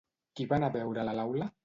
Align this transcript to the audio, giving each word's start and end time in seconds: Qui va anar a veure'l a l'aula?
Qui 0.39 0.47
va 0.53 0.57
anar 0.57 0.71
a 0.73 0.75
veure'l 0.77 1.13
a 1.13 1.17
l'aula? 1.21 1.51